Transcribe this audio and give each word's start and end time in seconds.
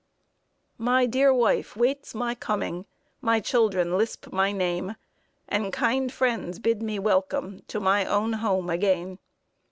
"My 0.79 1.05
dear 1.05 1.31
wife 1.31 1.75
waits 1.75 2.15
my 2.15 2.33
coming, 2.33 2.87
My 3.21 3.39
children 3.39 3.99
lisp 3.99 4.31
my 4.33 4.51
name, 4.51 4.95
And 5.47 5.71
kind 5.71 6.11
friends 6.11 6.57
bid 6.57 6.81
me 6.81 6.97
welcome 6.97 7.59
To 7.67 7.79
my 7.79 8.05
own 8.07 8.33
home 8.33 8.67
again. 8.71 9.19